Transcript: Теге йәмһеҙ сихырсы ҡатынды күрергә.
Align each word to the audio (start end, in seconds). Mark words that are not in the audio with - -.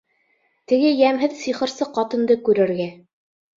Теге 0.73 0.93
йәмһеҙ 1.01 1.37
сихырсы 1.43 1.89
ҡатынды 1.99 2.41
күрергә. 2.51 2.91